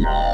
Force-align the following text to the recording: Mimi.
Mimi. 0.00 0.29